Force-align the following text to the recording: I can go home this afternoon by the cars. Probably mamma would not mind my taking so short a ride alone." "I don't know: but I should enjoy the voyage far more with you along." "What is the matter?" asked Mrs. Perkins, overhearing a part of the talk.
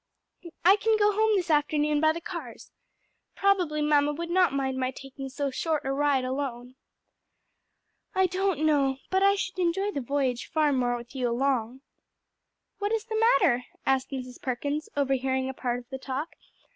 I 0.65 0.77
can 0.77 0.97
go 0.97 1.11
home 1.11 1.35
this 1.35 1.51
afternoon 1.51 2.01
by 2.01 2.11
the 2.11 2.19
cars. 2.19 2.71
Probably 3.35 3.83
mamma 3.83 4.13
would 4.13 4.31
not 4.31 4.51
mind 4.51 4.79
my 4.79 4.89
taking 4.89 5.29
so 5.29 5.51
short 5.51 5.85
a 5.85 5.91
ride 5.93 6.23
alone." 6.25 6.73
"I 8.15 8.25
don't 8.25 8.61
know: 8.65 8.97
but 9.11 9.21
I 9.21 9.35
should 9.35 9.59
enjoy 9.59 9.91
the 9.91 10.01
voyage 10.01 10.47
far 10.49 10.73
more 10.73 10.97
with 10.97 11.13
you 11.15 11.29
along." 11.29 11.81
"What 12.79 12.91
is 12.91 13.05
the 13.05 13.25
matter?" 13.39 13.65
asked 13.85 14.09
Mrs. 14.09 14.41
Perkins, 14.41 14.89
overhearing 14.97 15.47
a 15.47 15.53
part 15.53 15.77
of 15.77 15.89
the 15.91 15.99
talk. 15.99 16.29